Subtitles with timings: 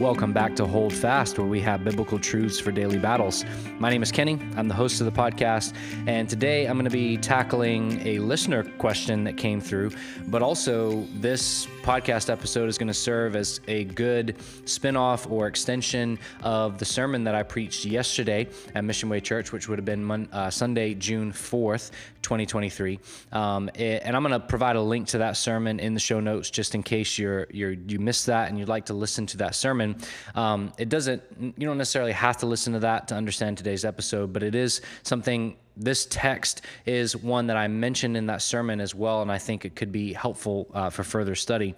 [0.00, 3.46] Welcome back to Hold Fast, where we have biblical truths for daily battles.
[3.78, 4.38] My name is Kenny.
[4.54, 5.72] I'm the host of the podcast,
[6.06, 9.92] and today I'm going to be tackling a listener question that came through,
[10.26, 14.36] but also this podcast episode is going to serve as a good
[14.66, 19.66] spin-off or extension of the sermon that I preached yesterday at Mission Way Church, which
[19.66, 21.90] would have been uh, Sunday, June 4th,
[22.26, 22.98] 2023.
[23.30, 26.18] Um, it, and I'm going to provide a link to that sermon in the show
[26.18, 29.36] notes just in case you're, you're you missed that and you'd like to listen to
[29.36, 29.85] that sermon.
[30.34, 34.32] Um, it doesn't, you don't necessarily have to listen to that to understand today's episode,
[34.32, 35.56] but it is something.
[35.78, 39.66] This text is one that I mentioned in that sermon as well, and I think
[39.66, 41.74] it could be helpful uh, for further study.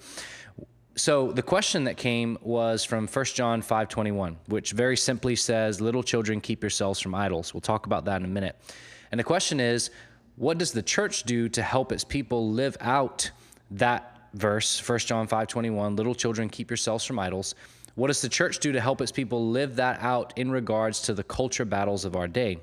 [0.98, 6.02] So the question that came was from 1 John 5:21, which very simply says, "Little
[6.02, 8.56] children, keep yourselves from idols." We'll talk about that in a minute.
[9.12, 9.90] And the question is,
[10.34, 13.30] what does the church do to help its people live out
[13.70, 17.54] that verse, 1 John 5:21, "Little children, keep yourselves from idols"?
[17.98, 21.14] What does the church do to help its people live that out in regards to
[21.14, 22.60] the culture battles of our day?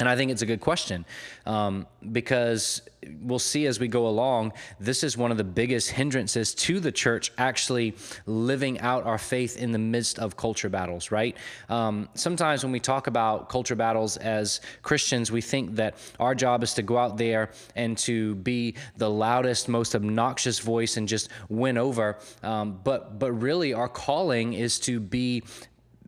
[0.00, 1.04] And I think it's a good question
[1.46, 2.82] um, because
[3.20, 6.90] we'll see as we go along, this is one of the biggest hindrances to the
[6.90, 7.94] church actually
[8.26, 11.36] living out our faith in the midst of culture battles, right?
[11.68, 16.62] Um, sometimes when we talk about culture battles as Christians, we think that our job
[16.62, 21.28] is to go out there and to be the loudest, most obnoxious voice and just
[21.48, 22.18] win over.
[22.42, 25.44] Um, but, but really, our calling is to be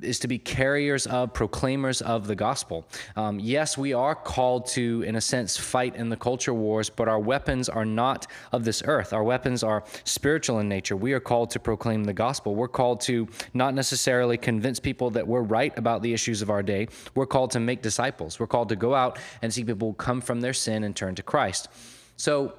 [0.02, 2.86] is to be carriers of, proclaimers of the gospel.
[3.16, 7.08] Um, yes, we are called to, in a sense, fight in the culture wars, but
[7.08, 9.12] our weapons are not of this earth.
[9.12, 10.96] Our weapons are spiritual in nature.
[10.96, 12.54] We are called to proclaim the gospel.
[12.54, 16.62] We're called to not necessarily convince people that we're right about the issues of our
[16.62, 16.88] day.
[17.14, 18.38] We're called to make disciples.
[18.38, 21.22] We're called to go out and see people come from their sin and turn to
[21.22, 21.68] Christ.
[22.16, 22.54] So,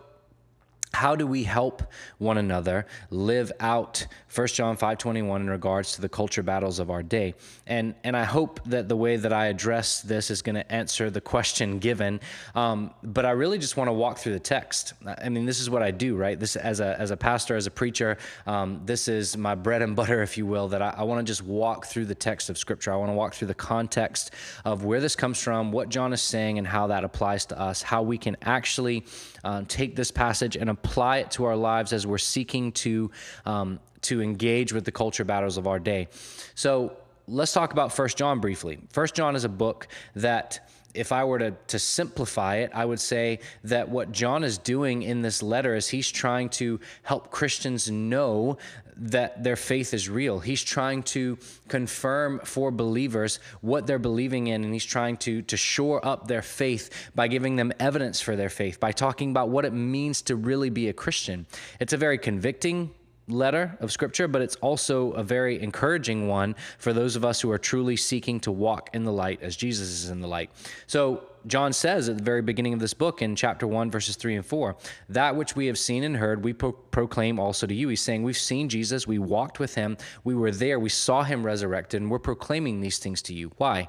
[0.94, 1.84] how do we help
[2.18, 7.04] one another live out 1 John 5:21 in regards to the culture battles of our
[7.04, 7.36] day?
[7.66, 11.10] And and I hope that the way that I address this is going to answer
[11.10, 12.20] the question given.
[12.56, 14.94] Um, but I really just want to walk through the text.
[15.06, 16.40] I mean, this is what I do, right?
[16.40, 19.96] This as a as a pastor, as a preacher, um, this is my bread and
[20.02, 20.68] butter, if you will.
[20.70, 22.94] That I, I want to just walk through the text of Scripture.
[22.94, 24.32] I want to walk through the context
[24.64, 27.82] of where this comes from, what John is saying, and how that applies to us.
[27.82, 29.06] How we can actually
[29.44, 33.12] um, take this passage and apply it to our lives as we're seeking to
[33.46, 36.08] um, to engage with the culture battles of our day.
[36.56, 36.96] So
[37.28, 38.80] let's talk about First John briefly.
[38.92, 43.00] First John is a book that if I were to, to simplify it, I would
[43.00, 47.90] say that what John is doing in this letter is he's trying to help Christians
[47.92, 48.58] know
[49.00, 50.40] that their faith is real.
[50.40, 51.38] He's trying to
[51.68, 56.42] confirm for believers what they're believing in, and he's trying to, to shore up their
[56.42, 60.36] faith by giving them evidence for their faith, by talking about what it means to
[60.36, 61.46] really be a Christian.
[61.80, 62.92] It's a very convicting
[63.28, 67.52] letter of scripture, but it's also a very encouraging one for those of us who
[67.52, 70.50] are truly seeking to walk in the light as Jesus is in the light.
[70.88, 74.36] So, John says at the very beginning of this book in chapter 1, verses 3
[74.36, 74.76] and 4,
[75.10, 77.88] that which we have seen and heard, we pro- proclaim also to you.
[77.88, 81.46] He's saying, We've seen Jesus, we walked with him, we were there, we saw him
[81.46, 83.52] resurrected, and we're proclaiming these things to you.
[83.58, 83.88] Why?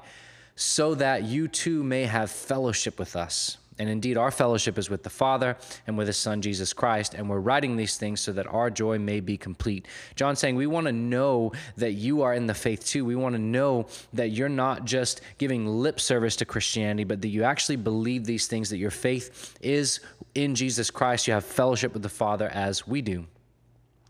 [0.55, 3.57] So that you too may have fellowship with us.
[3.79, 5.57] And indeed, our fellowship is with the Father
[5.87, 7.13] and with His Son, Jesus Christ.
[7.13, 9.87] And we're writing these things so that our joy may be complete.
[10.15, 13.05] John saying, We want to know that you are in the faith too.
[13.05, 17.29] We want to know that you're not just giving lip service to Christianity, but that
[17.29, 20.01] you actually believe these things, that your faith is
[20.35, 21.27] in Jesus Christ.
[21.27, 23.25] You have fellowship with the Father as we do.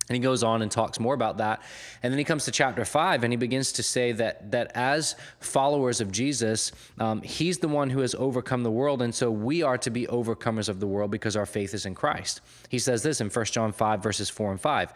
[0.09, 1.61] And he goes on and talks more about that.
[2.01, 5.15] And then he comes to chapter five and he begins to say that, that as
[5.39, 9.03] followers of Jesus, um, he's the one who has overcome the world.
[9.03, 11.93] And so we are to be overcomers of the world because our faith is in
[11.93, 12.41] Christ.
[12.69, 14.93] He says this in 1 John 5, verses 4 and 5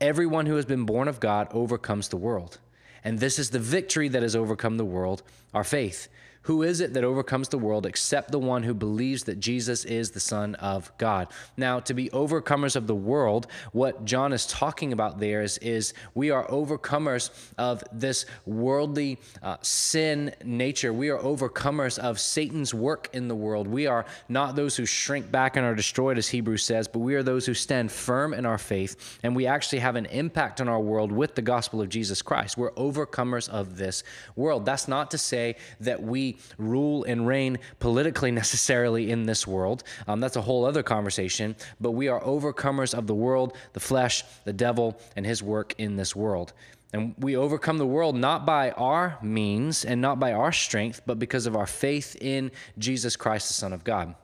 [0.00, 2.58] Everyone who has been born of God overcomes the world.
[3.04, 5.22] And this is the victory that has overcome the world,
[5.54, 6.08] our faith.
[6.42, 10.10] Who is it that overcomes the world except the one who believes that Jesus is
[10.10, 11.28] the Son of God?
[11.56, 15.94] Now, to be overcomers of the world, what John is talking about there is, is
[16.14, 20.92] we are overcomers of this worldly uh, sin nature.
[20.92, 23.68] We are overcomers of Satan's work in the world.
[23.68, 27.14] We are not those who shrink back and are destroyed, as Hebrews says, but we
[27.14, 30.68] are those who stand firm in our faith, and we actually have an impact on
[30.68, 32.56] our world with the gospel of Jesus Christ.
[32.56, 34.02] We're overcomers of this
[34.34, 34.64] world.
[34.64, 39.84] That's not to say that we rule and reign politically necessarily in this world.
[40.06, 41.56] Um, that's a whole other conversation.
[41.80, 45.96] But we are overcomers of the world, the flesh, the devil, and his work in
[45.96, 46.52] this world.
[46.92, 51.18] And we overcome the world not by our means and not by our strength, but
[51.18, 54.14] because of our faith in Jesus Christ, the Son of God.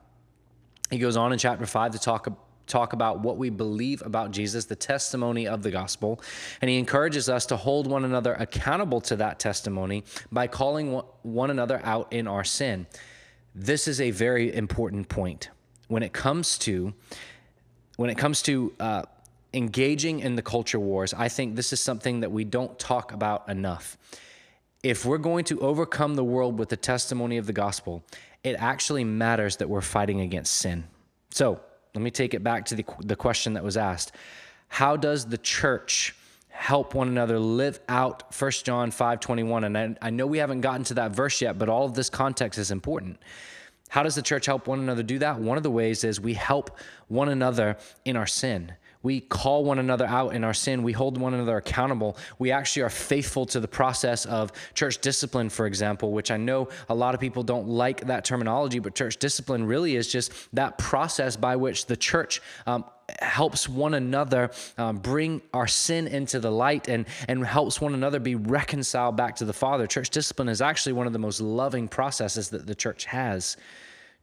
[0.90, 2.26] He goes on in chapter 5 to talk
[2.68, 6.20] talk about what we believe about Jesus, the testimony of the gospel.
[6.60, 11.50] And he encourages us to hold one another accountable to that testimony by calling one
[11.50, 12.86] another out in our sin.
[13.54, 15.50] This is a very important point
[15.88, 16.94] when it comes to
[17.96, 19.02] when it comes to uh,
[19.52, 21.12] engaging in the culture wars.
[21.12, 23.98] I think this is something that we don't talk about enough.
[24.84, 28.04] If we're going to overcome the world with the testimony of the gospel,
[28.44, 30.84] it actually matters that we're fighting against sin.
[31.30, 31.60] So
[31.94, 34.12] let me take it back to the, the question that was asked
[34.68, 36.14] How does the church
[36.48, 39.64] help one another live out 1 John 5 21?
[39.64, 42.10] And I, I know we haven't gotten to that verse yet, but all of this
[42.10, 43.18] context is important.
[43.88, 45.40] How does the church help one another do that?
[45.40, 48.72] One of the ways is we help one another in our sin.
[49.02, 50.82] We call one another out in our sin.
[50.82, 52.16] We hold one another accountable.
[52.38, 56.68] We actually are faithful to the process of church discipline, for example, which I know
[56.88, 60.78] a lot of people don't like that terminology, but church discipline really is just that
[60.78, 62.84] process by which the church um,
[63.20, 68.18] helps one another um, bring our sin into the light and, and helps one another
[68.18, 69.86] be reconciled back to the Father.
[69.86, 73.56] Church discipline is actually one of the most loving processes that the church has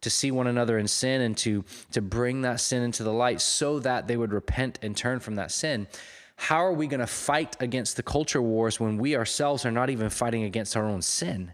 [0.06, 3.42] to see one another in sin and to, to bring that sin into the light
[3.42, 5.88] so that they would repent and turn from that sin.
[6.36, 9.90] How are we going to fight against the culture wars when we ourselves are not
[9.90, 11.54] even fighting against our own sin?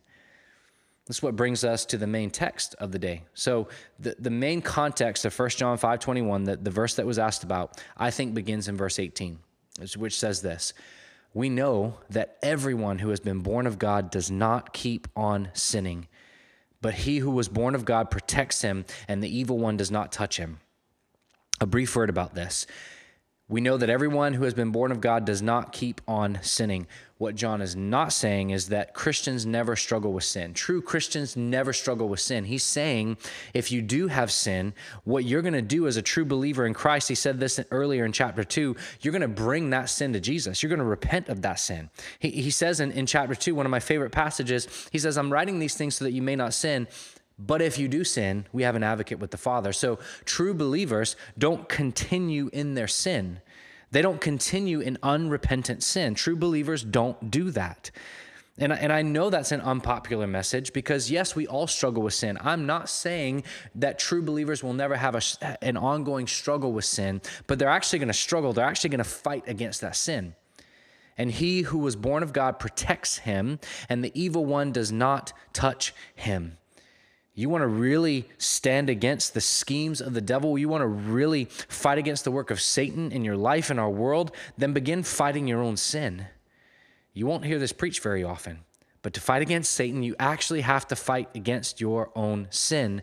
[1.05, 3.23] This is what brings us to the main text of the day.
[3.33, 3.69] So
[3.99, 7.81] the, the main context of 1 John 5:21, the, the verse that was asked about,
[7.95, 9.39] I think begins in verse 18,
[9.95, 10.73] which says this.
[11.33, 16.07] We know that everyone who has been born of God does not keep on sinning
[16.81, 20.11] but he who was born of God protects him, and the evil one does not
[20.11, 20.59] touch him.
[21.59, 22.65] A brief word about this.
[23.51, 26.87] We know that everyone who has been born of God does not keep on sinning.
[27.17, 30.53] What John is not saying is that Christians never struggle with sin.
[30.53, 32.45] True Christians never struggle with sin.
[32.45, 33.17] He's saying
[33.53, 36.73] if you do have sin, what you're going to do as a true believer in
[36.73, 40.21] Christ, he said this earlier in chapter 2, you're going to bring that sin to
[40.21, 40.63] Jesus.
[40.63, 41.89] You're going to repent of that sin.
[42.19, 45.31] He, he says in, in chapter 2, one of my favorite passages, he says, I'm
[45.31, 46.87] writing these things so that you may not sin.
[47.43, 49.73] But if you do sin, we have an advocate with the Father.
[49.73, 53.41] So true believers don't continue in their sin.
[53.89, 56.13] They don't continue in unrepentant sin.
[56.13, 57.89] True believers don't do that.
[58.57, 62.37] And, and I know that's an unpopular message because, yes, we all struggle with sin.
[62.41, 63.43] I'm not saying
[63.75, 67.99] that true believers will never have a, an ongoing struggle with sin, but they're actually
[67.99, 68.53] going to struggle.
[68.53, 70.35] They're actually going to fight against that sin.
[71.17, 73.59] And he who was born of God protects him,
[73.89, 76.57] and the evil one does not touch him.
[77.33, 80.57] You want to really stand against the schemes of the devil?
[80.57, 83.89] You want to really fight against the work of Satan in your life, in our
[83.89, 84.31] world?
[84.57, 86.27] Then begin fighting your own sin.
[87.13, 88.59] You won't hear this preached very often,
[89.01, 93.01] but to fight against Satan, you actually have to fight against your own sin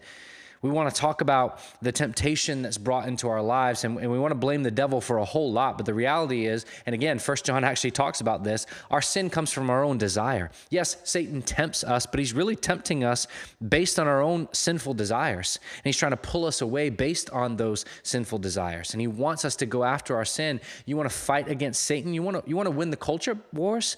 [0.62, 4.18] we want to talk about the temptation that's brought into our lives, and, and we
[4.18, 5.76] want to blame the devil for a whole lot.
[5.76, 9.52] But the reality is, and again, First John actually talks about this our sin comes
[9.52, 10.50] from our own desire.
[10.70, 13.26] Yes, Satan tempts us, but he's really tempting us
[13.66, 15.58] based on our own sinful desires.
[15.76, 18.92] And he's trying to pull us away based on those sinful desires.
[18.92, 20.60] And he wants us to go after our sin.
[20.86, 22.14] You want to fight against Satan?
[22.14, 23.96] You want to, you want to win the culture wars?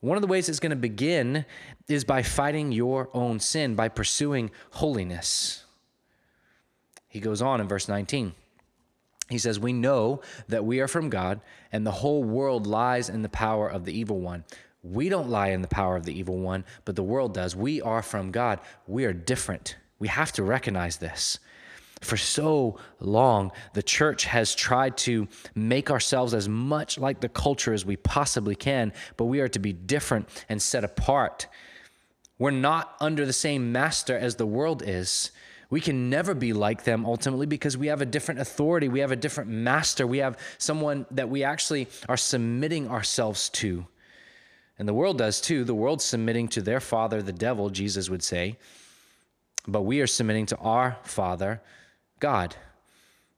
[0.00, 1.44] One of the ways it's going to begin
[1.88, 5.65] is by fighting your own sin, by pursuing holiness.
[7.08, 8.34] He goes on in verse 19.
[9.28, 11.40] He says, We know that we are from God,
[11.72, 14.44] and the whole world lies in the power of the evil one.
[14.82, 17.56] We don't lie in the power of the evil one, but the world does.
[17.56, 18.60] We are from God.
[18.86, 19.76] We are different.
[19.98, 21.40] We have to recognize this.
[22.02, 27.72] For so long, the church has tried to make ourselves as much like the culture
[27.72, 31.48] as we possibly can, but we are to be different and set apart.
[32.38, 35.30] We're not under the same master as the world is.
[35.68, 38.88] We can never be like them ultimately because we have a different authority.
[38.88, 40.06] We have a different master.
[40.06, 43.86] We have someone that we actually are submitting ourselves to.
[44.78, 45.64] And the world does too.
[45.64, 48.58] The world's submitting to their father, the devil, Jesus would say.
[49.66, 51.60] But we are submitting to our father,
[52.20, 52.54] God.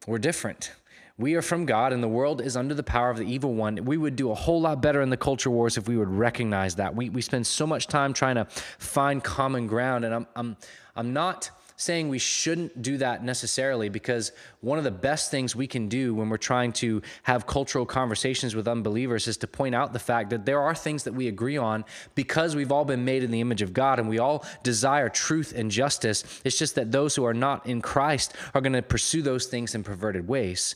[0.07, 0.73] We're different.
[1.17, 3.85] We are from God, and the world is under the power of the evil one.
[3.85, 6.77] We would do a whole lot better in the culture wars if we would recognize
[6.77, 6.95] that.
[6.95, 8.45] We, we spend so much time trying to
[8.79, 10.57] find common ground, and I'm, I'm,
[10.95, 15.67] I'm not saying we shouldn't do that necessarily because one of the best things we
[15.67, 19.93] can do when we're trying to have cultural conversations with unbelievers is to point out
[19.93, 21.85] the fact that there are things that we agree on
[22.17, 25.53] because we've all been made in the image of God and we all desire truth
[25.55, 26.25] and justice.
[26.45, 29.77] It's just that those who are not in Christ are going to pursue those things
[29.77, 30.75] in perverted ways.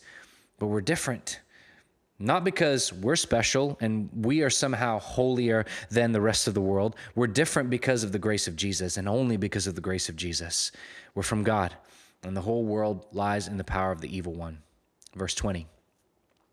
[0.60, 1.40] But we're different.
[2.22, 6.94] Not because we're special and we are somehow holier than the rest of the world.
[7.16, 10.14] We're different because of the grace of Jesus and only because of the grace of
[10.14, 10.70] Jesus.
[11.16, 11.74] We're from God,
[12.22, 14.62] and the whole world lies in the power of the evil one.
[15.16, 15.66] verse 20.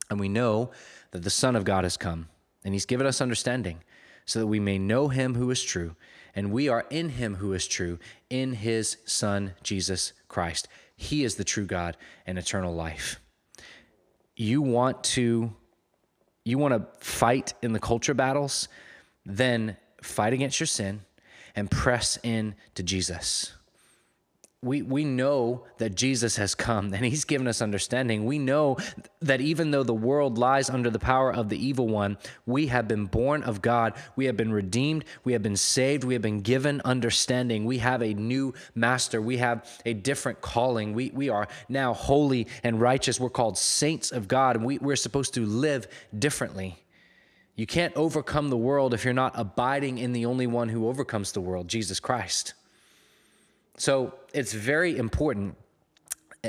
[0.10, 0.72] And we know
[1.12, 2.30] that the Son of God has come,
[2.66, 3.84] and he's given us understanding,
[4.26, 5.96] so that we may know him who is true,
[6.34, 10.68] and we are in him who is true, in his Son, Jesus Christ.
[10.96, 11.96] He is the true God
[12.26, 13.20] and eternal life.
[14.40, 15.54] You want to
[16.46, 18.70] you want to fight in the culture battles,
[19.26, 21.02] then fight against your sin
[21.58, 23.54] and press in to Jesus
[24.62, 28.26] we, we know that Jesus has come and he's given us understanding.
[28.26, 28.76] We know
[29.22, 32.86] that even though the world lies under the power of the evil one, we have
[32.86, 33.94] been born of God.
[34.18, 35.06] We have been redeemed.
[35.24, 36.04] We have been saved.
[36.04, 37.64] We have been given understanding.
[37.64, 39.22] We have a new master.
[39.22, 40.94] We have a different calling.
[40.94, 43.18] We, we are now holy and righteous.
[43.18, 45.88] We're called saints of God and we, we're supposed to live
[46.18, 46.84] differently.
[47.56, 51.32] You can't overcome the world if you're not abiding in the only one who overcomes
[51.32, 52.56] the world, Jesus Christ.
[53.80, 55.56] So it's very important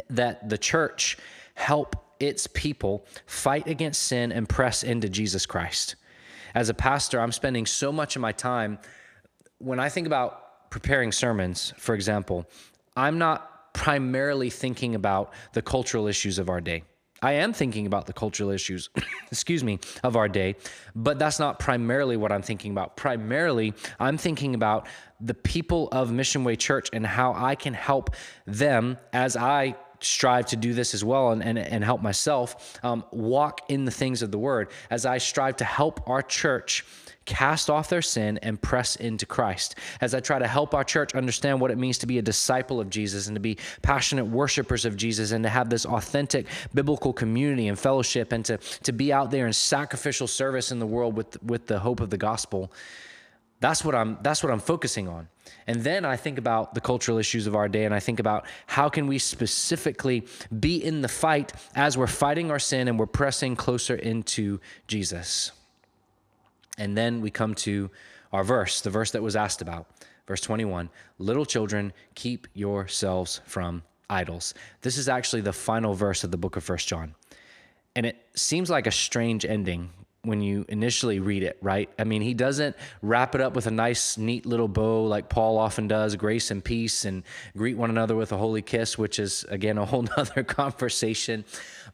[0.09, 1.17] that the church
[1.55, 5.95] help its people fight against sin and press into Jesus Christ.
[6.55, 8.79] As a pastor, I'm spending so much of my time
[9.59, 12.51] when I think about preparing sermons, for example,
[12.97, 16.83] I'm not primarily thinking about the cultural issues of our day.
[17.23, 18.89] I am thinking about the cultural issues,
[19.31, 20.57] excuse me, of our day,
[20.95, 22.97] but that's not primarily what I'm thinking about.
[22.97, 24.87] Primarily, I'm thinking about
[25.21, 28.15] the people of Mission Way Church and how I can help
[28.47, 33.05] them as I strive to do this as well and, and, and help myself um,
[33.11, 36.85] walk in the things of the word as I strive to help our church
[37.27, 39.77] cast off their sin and press into Christ.
[40.01, 42.81] As I try to help our church understand what it means to be a disciple
[42.81, 47.13] of Jesus and to be passionate worshipers of Jesus and to have this authentic biblical
[47.13, 51.17] community and fellowship and to, to be out there in sacrificial service in the world
[51.17, 52.73] with, with the hope of the gospel.
[53.61, 55.29] That's what I'm that's what I'm focusing on.
[55.67, 58.47] And then I think about the cultural issues of our day and I think about
[58.67, 60.27] how can we specifically
[60.59, 65.53] be in the fight as we're fighting our sin and we're pressing closer into Jesus.
[66.79, 67.91] And then we come to
[68.33, 69.87] our verse, the verse that was asked about,
[70.27, 70.89] verse 21
[71.19, 74.55] Little children, keep yourselves from idols.
[74.81, 77.15] This is actually the final verse of the book of First John.
[77.95, 79.91] And it seems like a strange ending
[80.23, 81.89] when you initially read it, right?
[81.99, 85.57] I mean, he doesn't wrap it up with a nice, neat little bow like Paul
[85.57, 87.23] often does, grace and peace, and
[87.57, 91.45] greet one another with a holy kiss, which is, again, a whole nother conversation.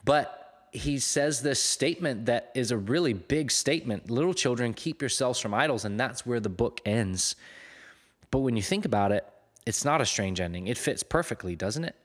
[0.04, 5.40] But he says this statement that is a really big statement little children keep yourselves
[5.40, 7.34] from idols and that's where the book ends
[8.30, 9.26] but when you think about it
[9.64, 11.96] it's not a strange ending it fits perfectly doesn't it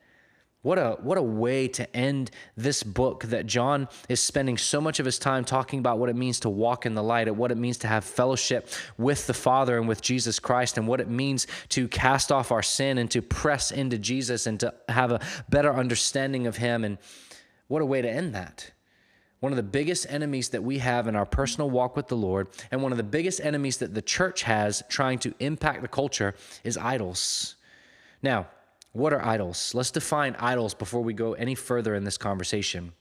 [0.63, 4.99] what a what a way to end this book that John is spending so much
[4.99, 7.51] of his time talking about what it means to walk in the light and what
[7.51, 11.09] it means to have fellowship with the Father and with Jesus Christ and what it
[11.09, 15.19] means to cast off our sin and to press into Jesus and to have a
[15.49, 16.99] better understanding of him and
[17.67, 18.71] what a way to end that.
[19.39, 22.49] One of the biggest enemies that we have in our personal walk with the Lord,
[22.69, 26.35] and one of the biggest enemies that the church has trying to impact the culture,
[26.63, 27.55] is idols.
[28.21, 28.49] Now,
[28.93, 29.73] what are idols?
[29.73, 32.93] Let's define idols before we go any further in this conversation.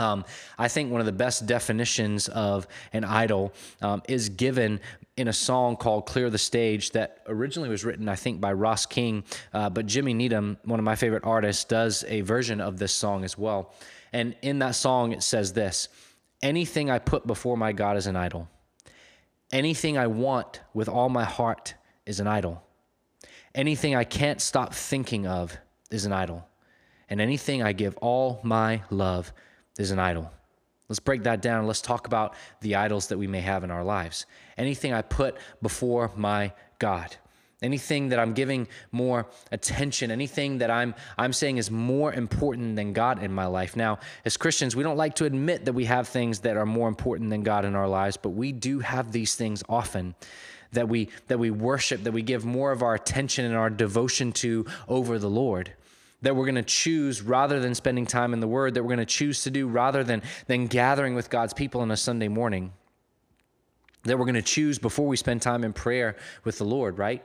[0.00, 0.24] Um,
[0.58, 4.80] I think one of the best definitions of an idol um, is given
[5.16, 8.86] in a song called Clear the Stage that originally was written, I think, by Ross
[8.86, 12.92] King, uh, but Jimmy Needham, one of my favorite artists, does a version of this
[12.92, 13.74] song as well.
[14.12, 15.88] And in that song, it says this
[16.42, 18.48] Anything I put before my God is an idol.
[19.50, 21.74] Anything I want with all my heart
[22.06, 22.62] is an idol.
[23.54, 25.56] Anything I can't stop thinking of
[25.90, 26.46] is an idol.
[27.08, 29.32] And anything I give all my love
[29.78, 30.30] is an idol.
[30.88, 31.66] Let's break that down.
[31.66, 34.26] Let's talk about the idols that we may have in our lives.
[34.56, 37.16] Anything I put before my God
[37.62, 42.92] anything that i'm giving more attention anything that i'm i'm saying is more important than
[42.92, 46.06] god in my life now as christians we don't like to admit that we have
[46.06, 49.34] things that are more important than god in our lives but we do have these
[49.34, 50.14] things often
[50.72, 54.32] that we that we worship that we give more of our attention and our devotion
[54.32, 55.72] to over the lord.
[56.22, 58.98] That we're going to choose rather than spending time in the word that we're going
[58.98, 62.72] to choose to do rather than than gathering with god's people on a sunday morning.
[64.04, 67.24] That we're going to choose before we spend time in prayer with the lord right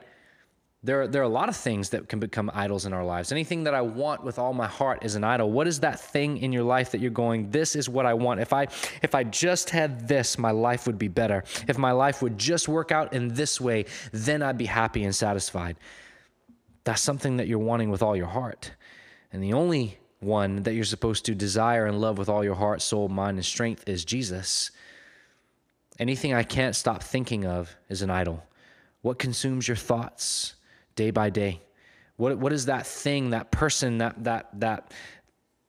[0.84, 3.32] there, there are a lot of things that can become idols in our lives.
[3.32, 5.50] Anything that I want with all my heart is an idol.
[5.50, 8.40] What is that thing in your life that you're going, this is what I want.
[8.40, 8.64] If I
[9.02, 11.42] if I just had this, my life would be better.
[11.66, 15.16] If my life would just work out in this way, then I'd be happy and
[15.16, 15.76] satisfied.
[16.84, 18.70] That's something that you're wanting with all your heart.
[19.32, 22.82] And the only one that you're supposed to desire and love with all your heart,
[22.82, 24.70] soul, mind, and strength is Jesus.
[25.98, 28.44] Anything I can't stop thinking of is an idol.
[29.00, 30.53] What consumes your thoughts?
[30.96, 31.60] Day by day?
[32.16, 34.92] What, what is that thing, that person, that, that, that,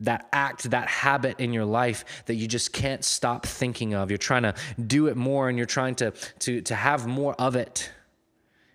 [0.01, 4.11] that act, that habit in your life that you just can't stop thinking of.
[4.11, 4.53] You're trying to
[4.85, 7.91] do it more and you're trying to, to, to have more of it.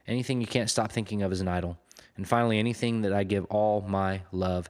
[0.07, 1.79] Anything you can't stop thinking of is an idol.
[2.17, 4.69] And finally, anything that I give all my love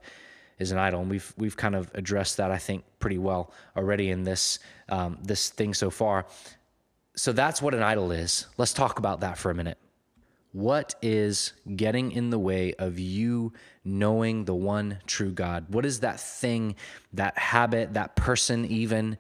[0.58, 1.00] is an idol.
[1.00, 4.58] And we've, we've kind of addressed that, I think, pretty well already in this,
[4.90, 6.26] um, this thing so far.
[7.16, 8.46] So that's what an idol is.
[8.58, 9.78] Let's talk about that for a minute.
[10.52, 13.52] What is getting in the way of you
[13.85, 15.66] knowing the one true God?
[15.69, 16.75] What is that thing,
[17.12, 19.16] that habit, that person, even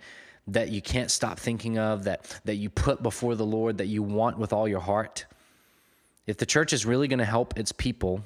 [0.48, 4.02] that you can't stop thinking of, that, that you put before the Lord, that you
[4.02, 5.26] want with all your heart?
[6.26, 8.24] If the church is really going to help its people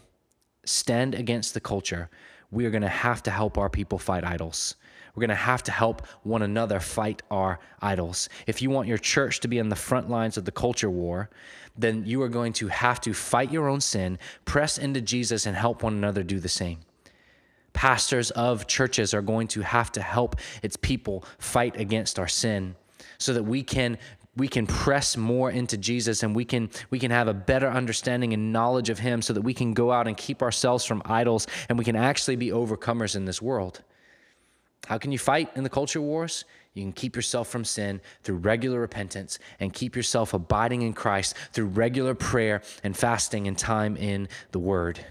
[0.65, 2.09] stand against the culture,
[2.51, 4.77] we are going to have to help our people fight idols.
[5.15, 8.29] We're going to have to help one another fight our idols.
[8.47, 11.31] If you want your church to be on the front lines of the culture war,
[11.77, 15.57] then you are going to have to fight your own sin, press into Jesus, and
[15.57, 16.81] help one another do the same.
[17.73, 22.77] Pastors of churches are going to have to help its people fight against our sin
[23.19, 23.99] so that we can
[24.37, 28.33] we can press more into Jesus and we can we can have a better understanding
[28.33, 31.47] and knowledge of him so that we can go out and keep ourselves from idols
[31.69, 33.83] and we can actually be overcomers in this world.
[34.87, 36.45] How can you fight in the culture wars?
[36.75, 41.37] You can keep yourself from sin through regular repentance and keep yourself abiding in Christ
[41.53, 45.05] through regular prayer and fasting and time in the Word.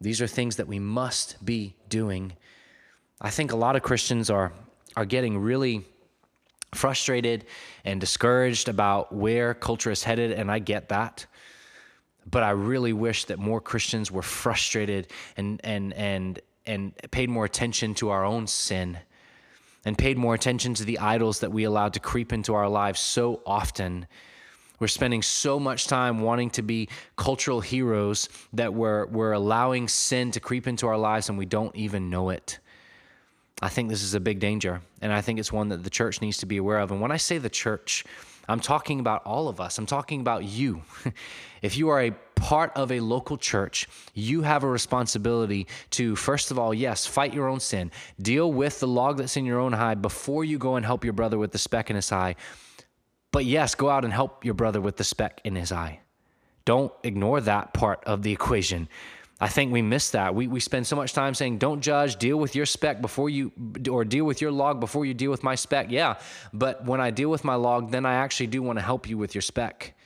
[0.00, 2.32] These are things that we must be doing.
[3.20, 4.52] I think a lot of Christians are,
[4.96, 5.84] are getting really
[6.74, 7.44] frustrated
[7.84, 11.26] and discouraged about where culture is headed, and I get that.
[12.28, 17.44] But I really wish that more Christians were frustrated and, and, and, and paid more
[17.44, 18.98] attention to our own sin
[19.84, 22.98] and paid more attention to the idols that we allowed to creep into our lives
[22.98, 24.06] so often.
[24.80, 30.32] We're spending so much time wanting to be cultural heroes that we're, we're allowing sin
[30.32, 32.58] to creep into our lives and we don't even know it.
[33.62, 36.20] I think this is a big danger, and I think it's one that the church
[36.20, 36.90] needs to be aware of.
[36.90, 38.04] And when I say the church,
[38.50, 39.78] I'm talking about all of us.
[39.78, 40.82] I'm talking about you.
[41.62, 42.12] if you are a
[42.46, 47.34] part of a local church, you have a responsibility to, first of all, yes, fight
[47.34, 47.90] your own sin,
[48.22, 51.12] deal with the log that's in your own eye before you go and help your
[51.12, 52.36] brother with the speck in his eye.
[53.32, 55.98] But yes, go out and help your brother with the speck in his eye.
[56.64, 58.88] Don't ignore that part of the equation.
[59.40, 60.32] I think we miss that.
[60.32, 63.50] We, we spend so much time saying, don't judge, deal with your speck before you,
[63.90, 65.88] or deal with your log before you deal with my speck.
[65.90, 66.14] Yeah,
[66.52, 69.18] but when I deal with my log, then I actually do want to help you
[69.18, 69.96] with your speck.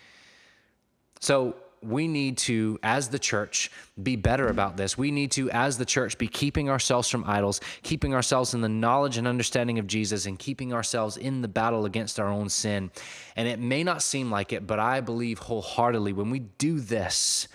[1.21, 3.71] So we need to, as the church,
[4.03, 4.99] be better about this.
[4.99, 8.69] We need to, as the church, be keeping ourselves from idols, keeping ourselves in the
[8.69, 12.91] knowledge and understanding of Jesus, and keeping ourselves in the battle against our own sin.
[13.35, 17.49] And it may not seem like it, but I believe wholeheartedly when we do this,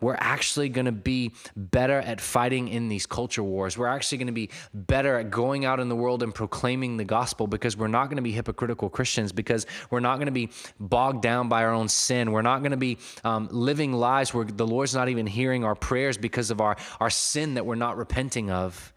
[0.00, 3.76] we're actually going to be better at fighting in these culture wars.
[3.76, 7.04] We're actually going to be better at going out in the world and proclaiming the
[7.04, 10.50] gospel because we're not going to be hypocritical Christians, because we're not going to be
[10.78, 12.32] bogged down by our own sin.
[12.32, 15.74] We're not going to be um, living lives where the Lord's not even hearing our
[15.74, 18.92] prayers because of our, our sin that we're not repenting of.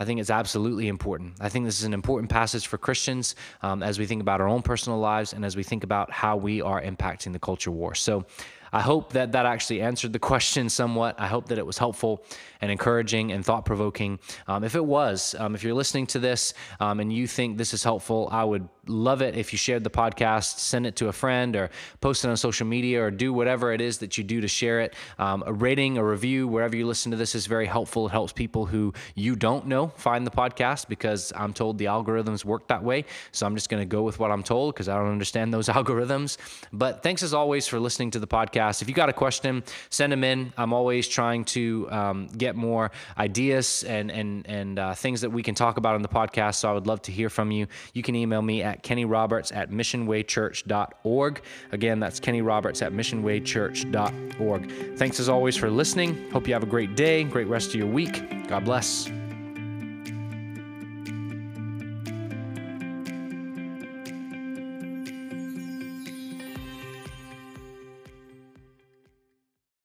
[0.00, 1.34] I think it's absolutely important.
[1.40, 4.46] I think this is an important passage for Christians um, as we think about our
[4.48, 7.94] own personal lives and as we think about how we are impacting the culture war.
[7.94, 8.24] So,
[8.72, 11.16] I hope that that actually answered the question somewhat.
[11.18, 12.24] I hope that it was helpful
[12.60, 14.18] and encouraging and thought provoking.
[14.46, 17.72] Um, if it was, um, if you're listening to this um, and you think this
[17.72, 21.12] is helpful, I would love it if you shared the podcast, send it to a
[21.12, 24.40] friend, or post it on social media, or do whatever it is that you do
[24.40, 24.94] to share it.
[25.18, 28.06] Um, a rating, a review, wherever you listen to this is very helpful.
[28.06, 32.44] It helps people who you don't know find the podcast because I'm told the algorithms
[32.44, 33.04] work that way.
[33.32, 35.68] So I'm just going to go with what I'm told because I don't understand those
[35.78, 36.38] algorithms.
[36.72, 38.57] But thanks as always for listening to the podcast.
[38.58, 40.52] If you got a question, send them in.
[40.56, 45.42] I'm always trying to um, get more ideas and and and uh, things that we
[45.42, 46.56] can talk about on the podcast.
[46.56, 47.66] So I would love to hear from you.
[47.94, 51.42] You can email me at Kenny Roberts at missionwaychurch.org.
[51.72, 54.98] Again, that's Kenny Roberts at missionwaychurch.org.
[54.98, 56.30] Thanks as always for listening.
[56.30, 58.48] Hope you have a great day, great rest of your week.
[58.48, 59.10] God bless.